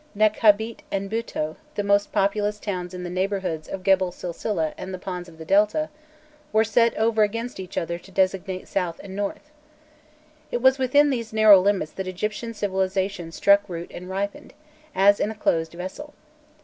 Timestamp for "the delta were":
5.37-6.63